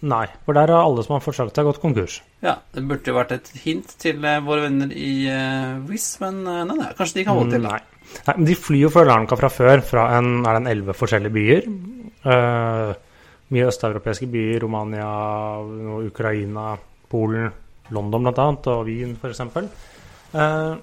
[0.00, 2.20] Nei, for der har alle som har forsøkt seg, gått konkurs.
[2.40, 6.40] Ja, Det burde jo vært et hint til eh, våre venner i uh, Wizz, men
[6.46, 7.66] eh, nei, nei, kanskje de kan holde til.
[7.66, 7.80] Nei.
[8.24, 10.96] Nei, men De flyr jo fra Larnka fra før, fra en, er det en elleve
[10.96, 11.68] forskjellige byer.
[12.24, 12.94] Uh,
[13.52, 15.10] mye østeuropeiske byer, Romania,
[16.06, 16.72] Ukraina,
[17.10, 17.52] Polen,
[17.92, 19.44] London bl.a., og Wien f.eks.
[20.32, 20.80] Uh,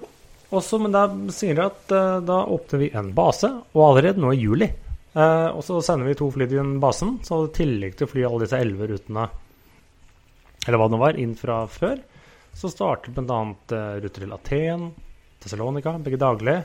[0.54, 4.30] også, men da sier de at uh, da åpner vi en base, og allerede nå
[4.36, 4.70] i juli.
[5.14, 8.24] Eh, og så sender vi to fly til basen, så i tillegg til å fly
[8.28, 9.28] alle disse elleve rutene,
[10.66, 12.00] eller hva det nå var, inn fra før,
[12.58, 13.38] så starter bl.a.
[13.70, 14.88] Uh, ruter til Aten,
[15.40, 16.64] Thessalonika, begge daglige.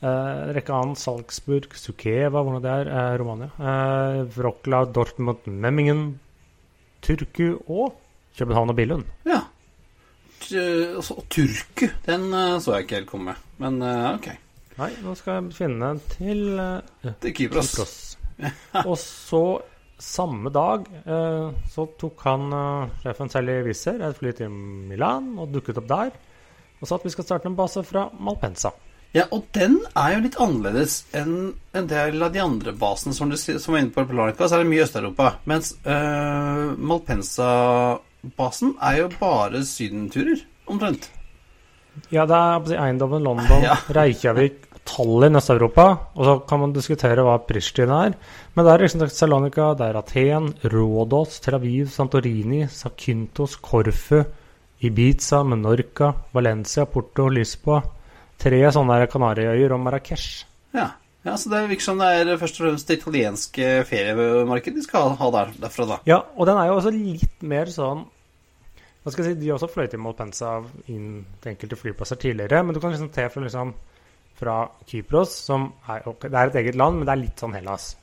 [0.00, 0.98] Eh, en rekke annet.
[1.00, 3.50] Salzburg, Sukeva, hvordan det er, eh, Romania.
[3.60, 6.18] Eh, Wroclaw, Dortmund, Memmingen,
[7.04, 7.94] Turku og
[8.36, 9.04] København og Billund.
[9.28, 9.42] Ja.
[10.40, 13.36] T- altså, Og Turku, den eh, så jeg ikke helt komme.
[13.58, 14.28] Men eh, ok.
[14.76, 17.72] Nei, nå skal jeg finne til uh, er Kypros.
[17.72, 17.96] Kypros.
[18.90, 19.44] og så
[19.96, 25.32] samme dag uh, så tok han uh, sjefen selv i Wizz et fly til Milan
[25.40, 26.12] og dukket opp der.
[26.76, 28.74] Og sa at vi skal starte en base fra Malpensa.
[29.16, 33.30] Ja, og den er jo litt annerledes enn en del av de andre basene som
[33.32, 35.30] du som var inne på Polanica, så er det mye Øst-Europa.
[35.48, 41.08] Mens uh, Malpensa-basen er jo bare sydenturer, omtrent.
[42.12, 43.78] Ja, det er eiendommen London, Ja.
[43.96, 45.86] Reykjavik, Tallinn, Øst-Europa.
[46.14, 48.16] Og så kan man diskutere hva Pristina er.
[48.54, 54.22] Men det er liksom Salonika, det er Aten, Rådås, Tel Aviv, Santorini, Sakyntos, Korfu,
[54.80, 57.82] Ibiza, Menorca, Valencia, Porto, Lisboa.
[58.36, 60.44] Tre sånne Kanariøyer og Marrakech.
[60.76, 60.90] Ja.
[61.24, 65.16] ja, så det virker som det er først og fremst det italienske feriemarkedet de skal
[65.16, 65.98] ha der, derfra, da.
[66.08, 68.04] Ja, og den er jo også litt mer sånn
[69.00, 70.58] Hva skal jeg si, De har også fløyet i Malpensa
[70.92, 73.72] inn til enkelte flyplasser tidligere, men du kan liksom te fra, liksom,
[74.36, 77.54] fra Kypros, som er, okay, det er et eget land, men det er litt sånn
[77.56, 77.94] Hellas.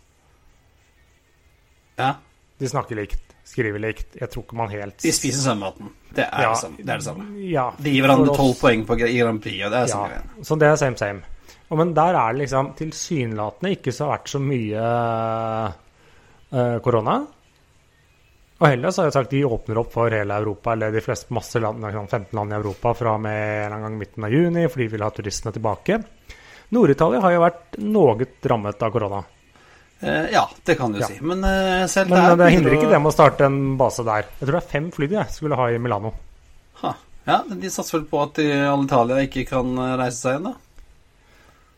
[2.00, 2.16] Ja,
[2.60, 4.16] De snakker likt, skriver likt.
[4.20, 5.90] Jeg tror ikke man helt De spiser samme maten.
[6.14, 6.50] Det er, Ja.
[6.54, 6.78] det samme.
[6.78, 7.26] det er det samme.
[7.50, 10.10] Ja, De gir hverandre tolv poeng på i Grand Prix, og det er Ja, samme
[10.10, 10.30] greien.
[10.46, 11.22] så det er same same.
[11.72, 14.84] Og men der er det liksom tilsynelatende ikke så vært så mye
[16.54, 17.26] eh, korona.
[18.62, 21.60] Og Hellas har jo sagt de åpner opp for hele Europa, eller de fleste masse
[21.60, 24.80] land, liksom 15 land i Europa fra og med en gang midten av juni, for
[24.80, 25.98] de vil ha turistene tilbake.
[26.72, 29.24] Nord-Italia har jo vært noe rammet av korona.
[30.04, 31.08] Eh, ja, det kan du Ja.
[31.08, 31.20] si.
[31.22, 34.26] Men eh, selv Men der det begynner hindrer ikke dem å starte en base der.
[34.40, 36.14] Jeg tror det er fem fly de skulle ha i Milano.
[36.82, 36.94] Ha.
[37.26, 40.50] Ja, de satser vel på at de, alle Italia ikke kan eh, reise seg igjen,
[40.52, 40.56] da.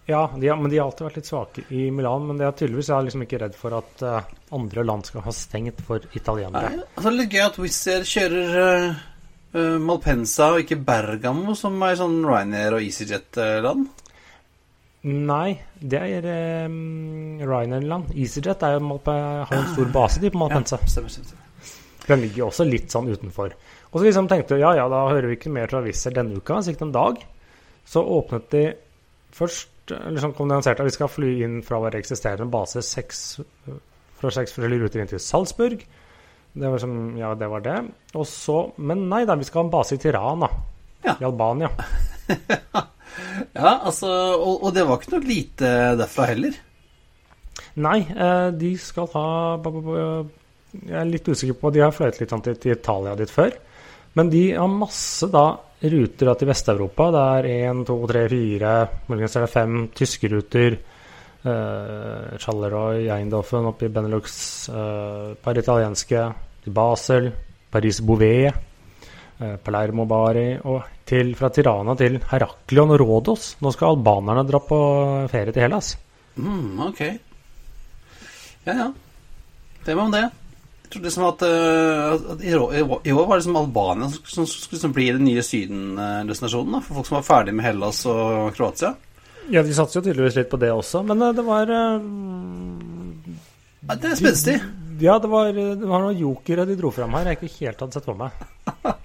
[0.06, 2.28] Ja, de men de har alltid vært litt svake i Milan.
[2.30, 4.19] Men det er tydeligvis er liksom ikke redd for at uh,
[4.54, 6.69] andre land skal ha stengt for italienere.
[6.76, 9.00] Nei, altså, det er litt gøy at Wizz Air kjører eh,
[9.58, 13.88] eh, Malpensa og ikke Bergamo, som er sånn Ryanair og EasyJet-land.
[15.06, 16.26] Nei, det er
[16.65, 18.13] um, Ryanair-land.
[18.18, 20.80] EasyJet er jo, på, har jo en stor base de på Malpensa.
[20.82, 21.44] Ja, stemmer, stemmer.
[22.06, 23.54] Den ligger jo også litt sånn utenfor.
[23.91, 26.58] Og så liksom tenkte ja, ja, da hører vi ikke mer fra Wizz denne uka.
[26.58, 27.22] Så gikk det en dag.
[27.86, 28.63] Så åpnet de
[29.36, 33.22] først eller sånn kondensert at vi skal fly inn fra vår eksisterende base seks,
[34.18, 35.86] fra seks forskjellige ruter inn til Salzburg.
[36.56, 37.78] Det var som, ja, det var det.
[38.15, 40.50] Og så, Men nei da, vi skal ha en base i Tirana.
[41.06, 41.18] Ja.
[41.20, 41.70] I Albania.
[43.56, 46.58] Ja, altså, og, og det var ikke noe lite derfra heller.
[47.86, 49.28] Nei, eh, de skal ha
[49.60, 53.56] Jeg er litt usikker på De har fløyet litt sånn til, til Italia dit før.
[54.15, 55.47] Men de har masse da
[55.86, 57.10] ruter da til Vest-Europa.
[57.12, 58.75] Det er én, to, tre, fire
[59.10, 60.78] Muligens er det fem tyske ruter.
[61.45, 64.38] Uh, Charleroi, Eindhoven oppe i Benelux.
[64.71, 66.23] Uh, par italienske
[66.63, 67.28] til Basel.
[67.75, 68.75] Paris-Bouvet.
[69.39, 70.48] Uh, Palermo Bari.
[70.63, 73.56] Og til, fra Tirana til Heraklion og Rådos.
[73.62, 74.80] Nå skal albanerne dra på
[75.32, 75.95] ferie til Hellas.
[76.36, 77.02] Mm, ok.
[78.65, 78.89] Ja, ja.
[79.86, 80.24] Det var om det.
[80.86, 84.48] Jeg trodde liksom at, uh, at i i år- var det liksom Albania som, som
[84.48, 88.93] skulle liksom bli den nye Syden-destinasjonen for folk som var ferdig med Hellas og Kroatia.
[89.52, 92.02] Ja, de satser jo tydeligvis litt på det også, men eh, det var uh,
[93.86, 94.56] Ja, det er spenstig.
[95.02, 97.98] Ja, det var, det var noen jokere de dro fram her jeg ikke helt hadde
[97.98, 98.46] sett for meg.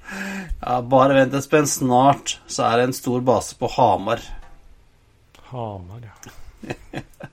[0.61, 1.65] Ja, bare vent, Espen.
[1.71, 4.21] Snart så er det en stor base på Hamar.
[5.49, 6.35] Hamar, ja.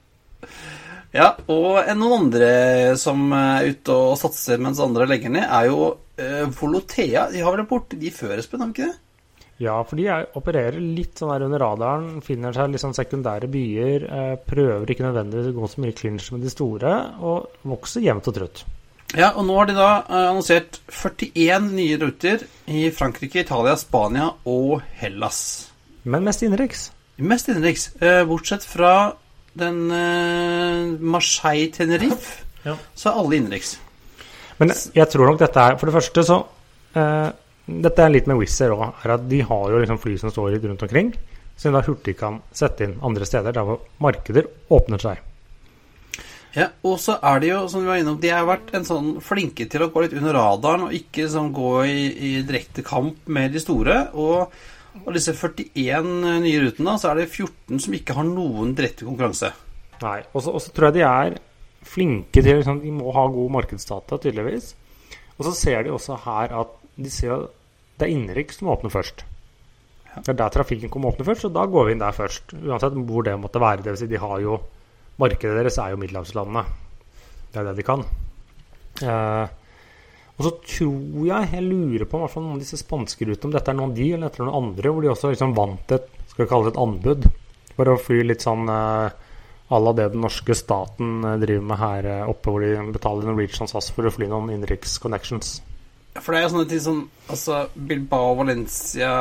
[1.18, 2.50] Ja, og noen andre
[3.00, 5.90] som er ute og satser mens andre legger ned, er jo
[6.20, 7.28] eh, Volotea.
[7.34, 8.62] De har vel en port de før, Espen?
[8.62, 9.07] Har de ikke det?
[9.60, 13.48] Ja, for de er, opererer litt sånn der under radaren, finner seg litt sånn sekundære
[13.50, 16.92] byer, eh, prøver ikke nødvendigvis å gå så mye clinch med de store,
[17.26, 18.62] og vokser jevnt og trutt.
[19.16, 24.30] Ja, og nå har de da eh, annonsert 41 nye ruter i Frankrike, Italia, Spania
[24.46, 25.40] og Hellas.
[26.06, 26.92] Men mest innenriks.
[27.18, 28.94] Mest innenriks, eh, bortsett fra
[29.58, 29.88] den
[31.02, 32.76] Marseille-Tenerife, Ja.
[32.96, 33.78] så er alle innenriks.
[34.60, 36.38] Men jeg tror nok dette er For det første så
[36.96, 37.32] eh,
[37.68, 40.68] Dette er litt med Wizz Air òg, de har jo liksom fly som står litt
[40.70, 41.10] rundt omkring,
[41.58, 45.24] som de da hurtig kan sette inn andre steder der hvor markeder åpner seg.
[46.56, 49.10] Ja, og så er de jo, som vi var innom, de har vært en sånn
[49.22, 53.28] flinke til å gå litt under radaren og ikke sånn gå i, i direkte kamp
[53.30, 54.00] med de store.
[54.18, 56.08] Og av disse 41
[56.42, 59.52] nye rutene, så er det 14 som ikke har noen direkte konkurranse.
[60.02, 61.38] Nei, Og så tror jeg de er
[61.88, 64.72] flinke til liksom, De må ha god markedsdata, tydeligvis.
[65.38, 67.48] Og så ser de også her at de ser
[67.98, 69.24] det er innenriks som åpner først.
[70.18, 72.56] Det er der trafikken kommer åpne først, og da går vi inn der først.
[72.58, 73.84] Uansett hvor det måtte være.
[73.84, 74.60] Det vil si, de har jo
[75.18, 76.62] Markedet deres er jo middelhavslandene.
[77.50, 78.04] Det er det de kan.
[79.02, 79.56] Eh,
[80.38, 83.50] og så tror jeg, jeg lurer på i hvert fall noen av disse spanske rutene,
[83.50, 85.56] om dette er noen av de eller dette er noen andre, hvor de også liksom
[85.58, 87.24] vant et skal vi kalle det et anbud
[87.74, 89.16] for å fly litt sånn eh,
[89.74, 93.70] la det den norske staten eh, driver med her eh, oppe, hvor de betaler Norwegian
[93.72, 95.58] SAS for å fly noen innenriks connections.
[96.22, 97.02] For det er jo sånne ting som
[97.32, 99.12] altså Bilbao, Valencia,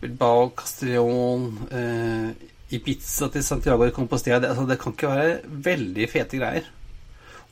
[0.00, 2.30] Bilbao, Castellón eh,
[2.76, 6.66] Ibiza til Santiago de Compostela det, altså, det kan ikke være veldig fete greier.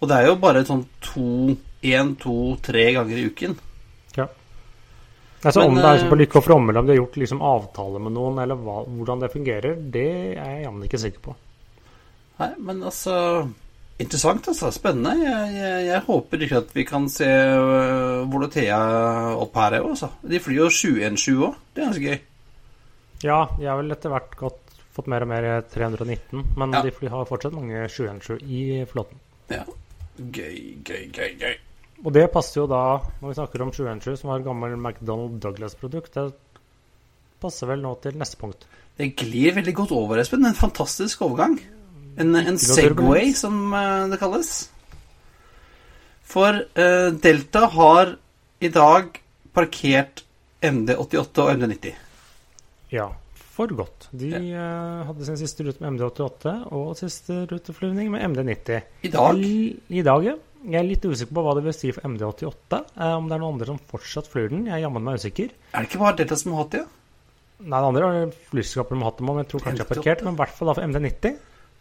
[0.01, 1.55] Og det er jo bare sånn to
[1.85, 3.55] én, to, tre ganger i uken.
[4.19, 4.27] Ja.
[5.45, 7.19] Altså Men, Om det er så på lykke og fromme, eller om de har gjort
[7.23, 11.25] liksom avtale med noen, eller hva, hvordan det fungerer, det er jeg jammen ikke sikker
[11.29, 11.37] på.
[12.41, 13.17] Nei, men altså
[14.03, 14.71] Interessant, altså.
[14.75, 15.13] Spennende.
[15.23, 18.79] Jeg, jeg, jeg håper ikke at vi kan se uh, Volotea
[19.39, 20.09] opp her òg, altså.
[20.27, 21.61] De flyr jo 717 òg.
[21.77, 22.19] Det er ganske gøy.
[23.25, 26.83] Ja, de har vel etter hvert gått, fått mer og mer 319, men Ja.
[26.85, 29.21] de fly har fortsatt mange 717 i flåten.
[29.53, 29.63] Ja.
[30.19, 31.55] Gøy, gøy, gøy, gøy.
[32.05, 32.83] Og det passer jo da,
[33.23, 36.35] når vi snakker om 717, som var gammel McDonald Douglas-produkt, det
[37.41, 38.67] passer vel nå til neste punkt.
[38.99, 40.45] Det glir veldig godt over, Espen.
[40.47, 41.57] En fantastisk overgang.
[42.21, 44.53] En, en Segway, som eh, det kalles.
[46.35, 48.17] For uh, Delta har
[48.65, 49.21] i dag
[49.55, 50.25] parkert
[50.65, 51.93] MD88 og MD90.
[52.95, 53.11] Ja,
[53.55, 54.09] for godt.
[54.15, 58.81] De eh, hadde sin siste rute med MD88 og siste ruteflyvning med MD90.
[59.07, 59.39] I dag?
[59.39, 59.55] I,
[60.01, 60.35] I dag, ja.
[60.65, 62.83] Jeg er litt usikker på hva det vil si for MD88.
[62.97, 64.69] Uh, om det er noen andre som fortsatt flyr den.
[64.71, 65.53] Jeg er jammen meg usikker.
[65.75, 66.85] Er det ikke bare Delta som har hatt det?
[66.87, 67.01] ja?
[67.65, 69.93] Nei, det andre er flyselskaper de har hatt dem men Jeg tror kanskje jeg har
[69.93, 71.37] parkert, men i hvert fall da for MD90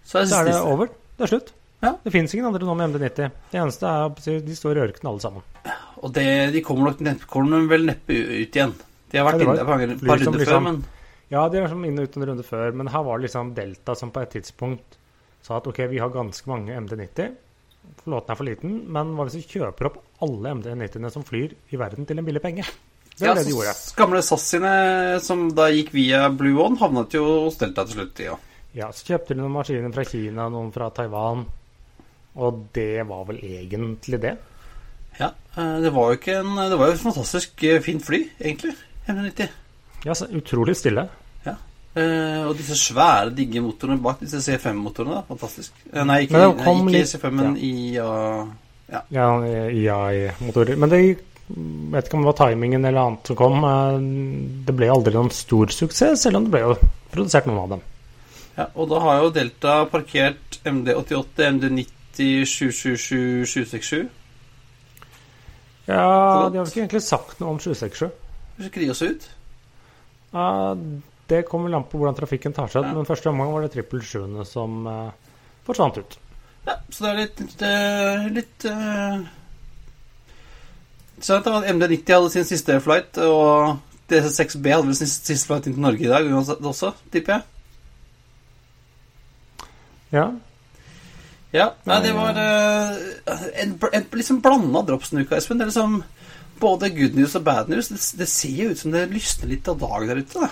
[0.07, 0.89] Så er så er det over.
[1.17, 1.53] Det er slutt.
[1.83, 1.91] Ja.
[2.03, 3.31] Det fins ingen andre nå med MD90.
[3.51, 5.43] Det eneste er at de står i ørkenen alle sammen.
[6.03, 8.75] Og det, de kommer nok neppe, kommer vel neppe ut igjen.
[9.11, 10.83] De har vært Ja, inne et par, runder liksom, før, men
[11.33, 13.95] Ja, de var vært inne ut en runde før, men her var det liksom Delta
[13.99, 14.97] som på et tidspunkt
[15.43, 17.35] sa at ok, vi har ganske mange MD90.
[18.05, 21.79] Flåten er for liten, men hva hvis vi kjøper opp alle MD90-ene som flyr i
[21.79, 22.63] verden til en billig penge?
[23.13, 23.75] Det var ja, det de gjorde.
[23.99, 24.71] Gamle SAS sine,
[25.21, 28.23] som da gikk via Blue One, havnet jo hos Delta til slutt.
[28.23, 28.39] Ja.
[28.75, 31.45] Ja, Så kjøpte de noen maskiner fra Kina, noen fra Taiwan,
[32.35, 34.37] og det var vel egentlig det.
[35.19, 38.23] ja, eh, det var jo ikke en Det var jo et fantastisk eh, fint fly,
[38.41, 38.73] egentlig.
[39.07, 39.49] M90.
[40.05, 41.07] Ja, så utrolig stille.
[41.95, 45.13] Eh, og disse svære, digge motorene bak, disse C5-motorene.
[45.13, 45.75] da, Fantastisk.
[45.93, 48.47] Nei, ikke, nei, ikke litt- C5, men IA
[49.13, 49.27] Ja,
[49.69, 50.75] IA-motorer.
[50.75, 51.01] Men det
[51.93, 53.61] vet ikke om det var timingen eller annet som kom.
[54.65, 56.73] Det ble aldri noen stor suksess, selv om det ble jo
[57.13, 57.81] produsert noen av dem.
[58.57, 64.03] Ja, og da har jo Delta parkert MD88, MD90, 777, 767.
[65.87, 68.11] Ja, de har ikke egentlig sagt noe om 767.
[68.57, 69.25] Hvis ikke de også ut?
[70.33, 70.47] Ja,
[71.29, 72.93] det kommer vel an på hvordan trafikken tar seg ut, Ja.
[72.97, 75.09] men første omgang var det trippel sjuende som uh,
[75.65, 76.17] forsvant ut.
[76.67, 79.23] Ja, så det er litt Litt, eh, litt uh,
[81.19, 83.79] Så at MD90 hadde sin siste flight, og
[84.11, 87.49] DC6B hadde vel sin siste flight inn til Norge i dag også, tipper jeg.
[90.13, 90.31] Ja,
[91.53, 95.59] Ja, nei, det var uh, en, en liksom blanda drops denne uka, Espen.
[95.61, 95.99] Det er liksom
[96.63, 97.91] både good news og bad news.
[97.91, 100.47] Det, det ser jo ut som det lysner litt av dag der ute.
[100.47, 100.49] da.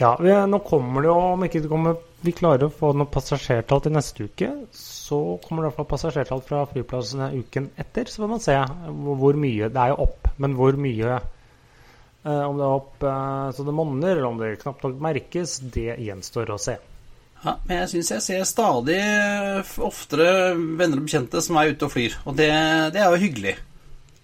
[0.00, 3.10] ja vi, nå kommer det jo, om ikke det kommer, vi klarer å få noe
[3.12, 8.10] passasjertall til neste uke, så kommer det i hvert fall passasjertall fra flyplassene uken etter.
[8.10, 12.42] Så får man se hvor, hvor mye Det er jo opp, men hvor mye eh,
[12.42, 16.00] Om det er opp eh, så det monner, eller om det knapt nok merkes, det
[16.02, 16.80] gjenstår å se.
[17.44, 21.86] Ja, Men jeg syns jeg ser stadig eh, oftere venner og bekjente som er ute
[21.86, 22.16] og flyr.
[22.24, 22.50] Og det,
[22.94, 23.56] det er jo hyggelig.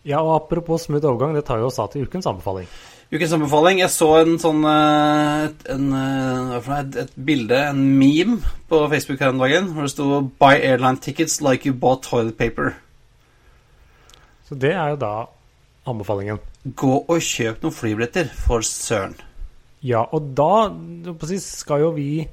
[0.03, 2.67] Ja, og apropos smooth overgang, det tar jo oss av til ukens anbefaling.
[3.13, 3.83] Ukens anbefaling.
[3.83, 8.41] Jeg så en sånn eh, et, en, eh, et, et bilde, en meme,
[8.73, 10.09] på Facebook her om dagen hvor det sto
[10.41, 12.73] 'Buy airline tickets like you bought toilet paper'.
[14.49, 15.15] Så det er jo da
[15.89, 16.41] anbefalingen.
[16.65, 19.15] Gå og kjøp noen flybilletter, for søren.
[19.83, 20.71] Ja, og da
[21.43, 22.27] skal jo vi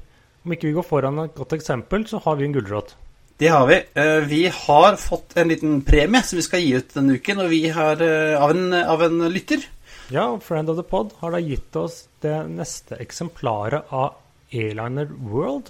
[0.45, 2.95] Om ikke vi går foran et godt eksempel, så har vi en gulrot.
[3.39, 3.75] Det har vi.
[3.95, 7.49] Eh, Vi har fått en liten premie som vi skal gi ut denne uken, og
[7.52, 9.63] vi har eh, av en, av en lytter.
[10.12, 14.15] Ja, og Friend of the Pod har da gitt oss det neste eksemplaret av
[14.52, 15.69] Airliner World.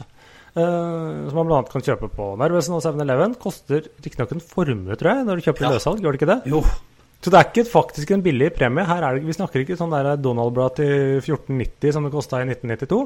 [0.55, 1.61] eh, som man bl.a.
[1.69, 3.35] kan kjøpe på Narvesen og 7-Eleven.
[3.41, 5.73] Koster riktignok en formue, tror jeg, når du kjøper Ja.
[5.75, 6.01] løssalg.
[6.01, 6.39] Gjør det ikke det?
[6.49, 6.63] Jo,
[7.19, 8.85] Så det er ikke faktisk en billig premie.
[8.87, 9.91] Her er det, Vi snakker ikke sånn
[10.23, 12.99] Donald-blad til 1490 som det kosta i 1992.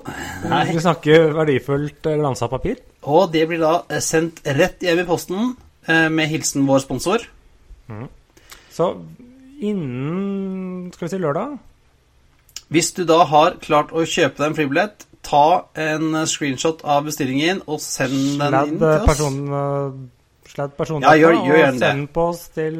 [0.51, 0.59] Nei.
[0.69, 2.77] Vi snakker verdifullt eh, glansa papir.
[3.01, 5.55] og det blir da eh, sendt rett hjem i posten
[5.87, 7.25] eh, med hilsen vår sponsor.
[8.73, 8.91] Så
[9.61, 11.57] innen skal vi si lørdag
[12.73, 17.61] Hvis du da har klart å kjøpe deg en flybillett, ta en screenshot av bestillingen
[17.65, 19.05] og send den inn til oss.
[19.09, 20.09] person,
[20.53, 22.77] sladd person Ja, gjør- gjør og send på oss til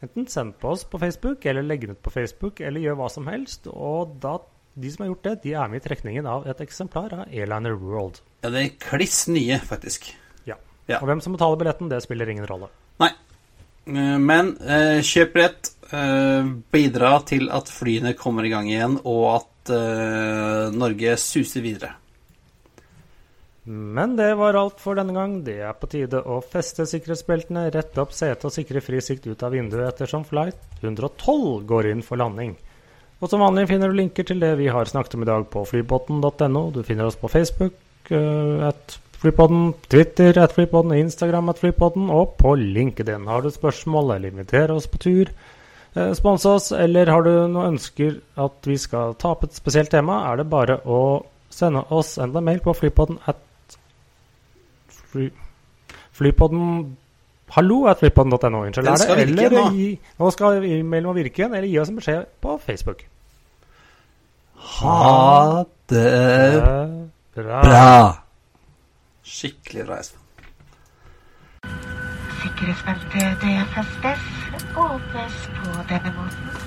[0.00, 3.08] Enten send på oss på Facebook, eller legg den ut på Facebook, eller gjør hva
[3.12, 3.66] som helst.
[3.68, 4.38] Og da,
[4.80, 7.76] de som har gjort det, de er med i trekningen av et eksemplar av Airliner
[7.76, 8.22] World.
[8.40, 10.08] Ja, det er kliss nye, faktisk.
[10.48, 10.56] Ja.
[10.88, 11.02] Ja.
[11.02, 12.70] Og hvem som betaler billetten, det spiller ingen rolle.
[13.02, 13.12] Nei.
[13.90, 15.74] Eh, Men eh, kjøp billett.
[15.92, 21.92] Eh, bidra til at flyene kommer i gang igjen, og at eh, Norge suser videre.
[23.70, 25.36] Men det var alt for denne gang.
[25.46, 29.44] Det er på tide å feste sikkerhetsbeltene, rette opp setet og sikre fri sikt ut
[29.46, 32.56] av vinduet ettersom flight 112 går inn for landing.
[33.20, 35.62] Og som vanlig finner du linker til det vi har snakket om i dag på
[35.68, 36.62] flybåten.no.
[36.74, 37.76] Du finner oss på Facebook,
[38.10, 43.28] uh, at Flypodden, Twitter, at Flypodden, Instagram, at Flypodden, og på LinkedIn.
[43.28, 45.30] Har du spørsmål eller inviterer oss på tur,
[45.98, 49.92] uh, spons oss, eller har du noen ønsker at vi skal ta opp et spesielt
[49.92, 51.02] tema, er det bare å
[51.52, 53.44] sende oss enda mail på flypodden at
[55.12, 55.30] fly,
[56.12, 56.96] Flypodden
[57.50, 58.64] Hallo at flypodden.no.
[58.64, 58.86] Unnskyld.
[58.86, 59.00] Den er det?
[59.00, 59.70] skal virke eller nå.
[59.74, 63.02] Gi, nå skal e-mailen virke igjen, eller gi oss en beskjed på Facebook.
[64.60, 66.62] Ha det
[67.34, 67.62] bra.
[67.64, 67.90] bra.
[69.24, 70.20] Skikkelig bra, Espen.
[72.40, 74.22] Sikkerhetsbeltet det festes
[74.78, 76.66] åpnes på denne måten.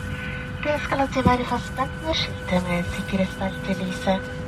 [0.63, 4.42] Det skal alltid være fastent med skiltet med sikkerhetsbeltelyset.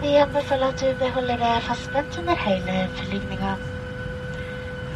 [0.00, 3.50] Vi anbefaler at du beholder deg fastspent under hele flygninga.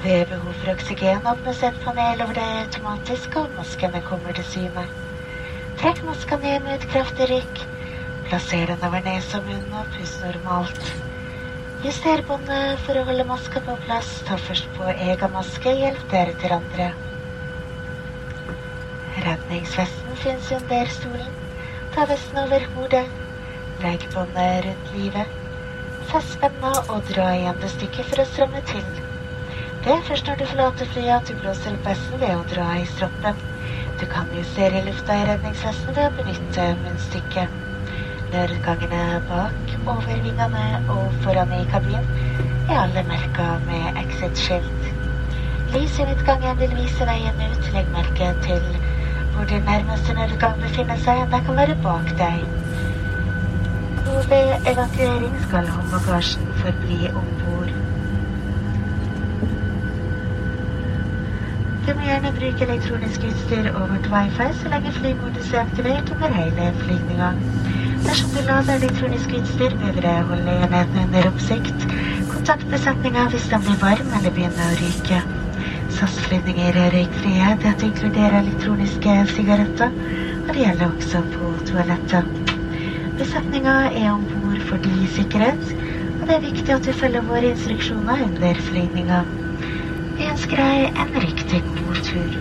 [0.01, 4.87] Ved behov for oksygen åpnes et panel over deg automatisk, og maskene kommer til syne.
[5.77, 7.61] Trekk maska ned med et kraftig rykk.
[8.25, 10.87] Plasser den over nese og munn, og pust normalt.
[11.85, 14.23] Juster båndet for å holde maska på plass.
[14.25, 16.87] Ta først på egen maske, hjelp deretter andre.
[19.27, 21.37] Redningsvesten finnes under stolen.
[21.93, 23.05] Ta vesten over hodet.
[23.83, 25.27] Legg båndet rundt livet.
[26.11, 28.87] Fest spenna og dra igjen det stykket for å stramme til.
[29.83, 32.69] Det er først når du forlater flyet at du blåser opp vesten ved å dra
[32.79, 33.41] i stroppen.
[34.01, 37.61] Du kan justere lufta i redningsvesten ved å benytte munnstykket.
[38.31, 40.65] Nødutgangene bak, over vingene
[40.95, 42.07] og foran i kabinen
[42.71, 44.91] er alle merka med exit-skilt.
[45.75, 47.73] Lys i midtgangen vil vise veien ut.
[47.75, 48.71] Legg merke til
[49.35, 51.27] hvor din nærmeste nødutgang befinner seg.
[51.35, 52.64] Det kan være bak deg.
[54.29, 57.73] Ved evakuering skal håndbagasjen forbli om bord.
[61.87, 66.71] Du må gjerne bruke elektronisk utstyr over wifi så lenge flymodus er aktivert under hele
[66.79, 67.29] flygninga.
[68.07, 71.87] Dersom du lader elektronisk utstyr, bør dere holde enheten under oppsikt.
[72.33, 75.21] Kontakt besetninga hvis den blir varm eller begynner å ryke.
[75.99, 77.53] SAS-flyvninger er røykfrie.
[77.67, 80.01] Dette inkluderer elektroniske sigaretter,
[80.47, 82.44] og det gjelder også på toalettet.
[83.19, 85.69] Besetninga er om bord fordi sikkerhet,
[86.21, 89.21] og det er viktig at du følger våre instruksjoner under flygninga.
[90.19, 92.35] Vi ønsker deg en riktig god tur.